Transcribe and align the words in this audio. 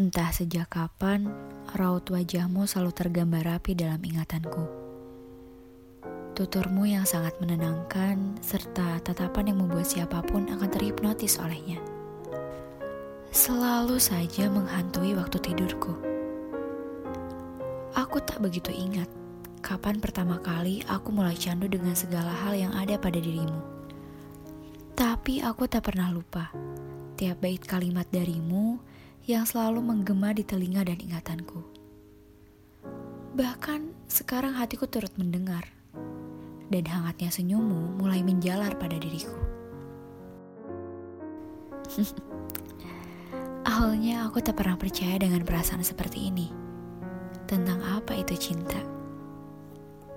Entah 0.00 0.32
sejak 0.32 0.72
kapan, 0.72 1.28
raut 1.76 2.08
wajahmu 2.08 2.64
selalu 2.64 2.96
tergambar 2.96 3.44
rapi 3.44 3.76
dalam 3.76 4.00
ingatanku. 4.00 4.64
Tuturmu 6.32 6.88
yang 6.88 7.04
sangat 7.04 7.36
menenangkan, 7.44 8.40
serta 8.40 9.04
tatapan 9.04 9.52
yang 9.52 9.60
membuat 9.60 9.84
siapa 9.84 10.24
pun 10.24 10.48
akan 10.48 10.64
terhipnotis 10.72 11.36
olehnya. 11.36 11.76
Selalu 13.36 14.00
saja 14.00 14.48
menghantui 14.48 15.12
waktu 15.12 15.36
tidurku. 15.44 15.92
Aku 17.92 18.16
tak 18.24 18.40
begitu 18.40 18.72
ingat 18.72 19.12
kapan 19.60 20.00
pertama 20.00 20.40
kali 20.40 20.80
aku 20.88 21.12
mulai 21.12 21.36
candu 21.36 21.68
dengan 21.68 21.92
segala 21.92 22.32
hal 22.32 22.56
yang 22.56 22.72
ada 22.72 22.96
pada 22.96 23.20
dirimu. 23.20 23.60
Tapi 24.96 25.44
aku 25.44 25.68
tak 25.68 25.84
pernah 25.84 26.08
lupa 26.08 26.48
tiap 27.20 27.44
bait 27.44 27.60
kalimat 27.60 28.08
darimu 28.08 28.80
yang 29.22 29.46
selalu 29.46 29.78
menggema 29.78 30.34
di 30.34 30.42
telinga 30.42 30.82
dan 30.82 30.98
ingatanku. 30.98 31.62
Bahkan 33.38 34.10
sekarang 34.10 34.58
hatiku 34.58 34.90
turut 34.90 35.14
mendengar, 35.14 35.62
dan 36.74 36.84
hangatnya 36.90 37.30
senyummu 37.30 38.02
mulai 38.02 38.18
menjalar 38.26 38.74
pada 38.74 38.98
diriku. 38.98 39.38
Awalnya 43.72 44.26
aku 44.26 44.42
tak 44.42 44.58
pernah 44.58 44.74
percaya 44.74 45.22
dengan 45.22 45.46
perasaan 45.46 45.86
seperti 45.86 46.26
ini. 46.26 46.50
Tentang 47.46 47.78
apa 47.78 48.18
itu 48.18 48.34
cinta? 48.34 48.80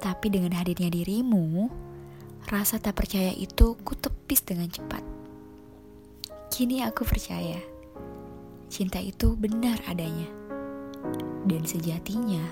Tapi 0.01 0.33
dengan 0.33 0.57
hadirnya 0.57 0.89
dirimu, 0.89 1.69
rasa 2.49 2.81
tak 2.81 2.97
percaya 2.97 3.29
itu 3.37 3.77
kutepis 3.85 4.41
dengan 4.41 4.65
cepat. 4.65 5.05
Kini 6.49 6.81
aku 6.81 7.05
percaya 7.05 7.74
cinta 8.75 8.99
itu 8.99 9.39
benar 9.39 9.79
adanya. 9.87 10.27
Dan 11.47 11.63
sejatinya, 11.63 12.43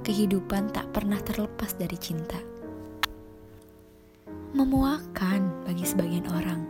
kehidupan 0.00 0.72
tak 0.72 0.88
pernah 0.96 1.20
terlepas 1.20 1.76
dari 1.76 2.00
cinta. 2.00 2.40
Memuakan 4.56 5.68
bagi 5.68 5.84
sebagian 5.84 6.24
orang, 6.32 6.64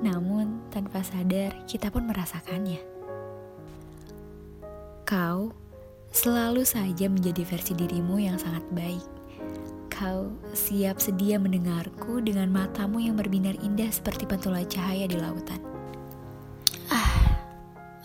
namun 0.00 0.56
tanpa 0.72 1.04
sadar 1.04 1.52
kita 1.68 1.92
pun 1.92 2.08
merasakannya. 2.08 2.80
Kau 5.04 5.52
selalu 6.08 6.64
saja 6.64 7.12
menjadi 7.12 7.44
versi 7.44 7.76
dirimu 7.76 8.16
yang 8.24 8.40
sangat 8.40 8.64
baik. 8.72 9.04
Kau 9.92 10.32
siap 10.56 10.96
sedia 10.96 11.36
mendengarku 11.36 12.24
dengan 12.24 12.48
matamu 12.56 13.04
yang 13.04 13.20
berbinar 13.20 13.52
indah 13.60 13.92
seperti 13.92 14.24
pantulan 14.24 14.64
cahaya 14.64 15.04
di 15.04 15.20
lautan. 15.20 15.77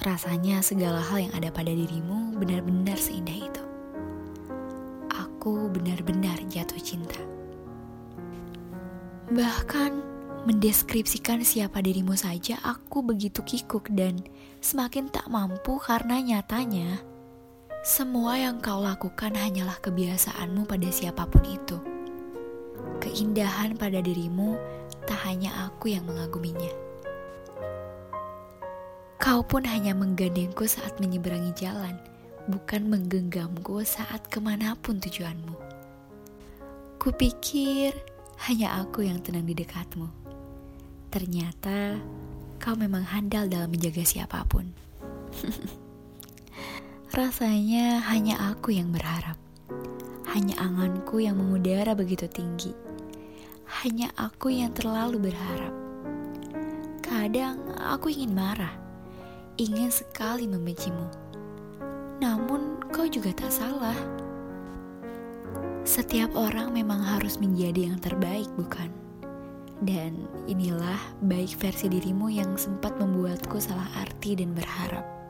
Rasanya 0.03 0.59
segala 0.59 0.99
hal 0.99 1.31
yang 1.31 1.33
ada 1.39 1.47
pada 1.47 1.71
dirimu 1.71 2.35
benar-benar 2.35 2.99
seindah 2.99 3.39
itu. 3.39 3.63
Aku 5.07 5.71
benar-benar 5.71 6.43
jatuh 6.51 6.75
cinta. 6.83 7.23
Bahkan 9.31 9.91
mendeskripsikan 10.43 11.39
siapa 11.47 11.79
dirimu 11.79 12.19
saja 12.19 12.59
aku 12.67 12.99
begitu 12.99 13.39
kikuk 13.47 13.87
dan 13.95 14.19
semakin 14.59 15.07
tak 15.07 15.23
mampu 15.31 15.79
karena 15.79 16.19
nyatanya 16.19 16.99
semua 17.83 18.35
yang 18.35 18.59
kau 18.59 18.83
lakukan 18.83 19.31
hanyalah 19.31 19.79
kebiasaanmu 19.79 20.67
pada 20.67 20.91
siapa 20.91 21.23
pun 21.31 21.47
itu. 21.47 21.79
Keindahan 22.99 23.79
pada 23.79 24.03
dirimu 24.03 24.59
tak 25.07 25.19
hanya 25.27 25.71
aku 25.71 25.95
yang 25.95 26.03
mengaguminya. 26.03 26.92
Kau 29.23 29.39
pun 29.39 29.63
hanya 29.63 29.95
menggandengku 29.95 30.67
saat 30.67 30.99
menyeberangi 30.99 31.55
jalan, 31.55 31.95
bukan 32.51 32.91
menggenggamku 32.91 33.79
saat 33.87 34.27
ke 34.27 34.43
mana 34.43 34.75
pun 34.75 34.99
tujuanmu. 34.99 35.55
Kupikir 36.99 37.95
hanya 38.51 38.83
aku 38.83 39.07
yang 39.07 39.23
tenang 39.23 39.47
di 39.47 39.55
dekatmu. 39.55 40.11
Ternyata 41.07 42.03
kau 42.59 42.75
memang 42.75 43.07
handal 43.07 43.47
dalam 43.47 43.71
menjaga 43.71 44.03
siapa 44.03 44.43
pun. 44.43 44.67
Rasanya 47.15 48.03
hanya 48.03 48.51
aku 48.51 48.75
yang 48.75 48.91
berharap. 48.91 49.39
Hanya 50.35 50.59
anganku 50.59 51.23
yang 51.23 51.39
mengudara 51.39 51.95
begitu 51.95 52.27
tinggi. 52.27 52.75
Hanya 53.87 54.11
aku 54.19 54.51
yang 54.51 54.75
terlalu 54.75 55.31
berharap. 55.31 55.71
Kadang 56.99 57.71
aku 57.79 58.11
ingin 58.11 58.35
marah 58.35 58.82
ingin 59.57 59.93
sekali 59.93 60.49
membencimu. 60.49 61.07
Namun, 62.19 62.81
kau 62.89 63.05
juga 63.05 63.33
tak 63.35 63.53
salah. 63.53 63.97
Setiap 65.83 66.33
orang 66.33 66.71
memang 66.71 67.03
harus 67.03 67.37
menjadi 67.37 67.91
yang 67.91 67.99
terbaik, 67.99 68.47
bukan? 68.55 68.87
Dan 69.83 70.25
inilah 70.47 70.99
baik 71.19 71.59
versi 71.59 71.91
dirimu 71.91 72.31
yang 72.31 72.55
sempat 72.55 72.95
membuatku 72.95 73.59
salah 73.59 73.91
arti 73.99 74.39
dan 74.39 74.55
berharap. 74.55 75.22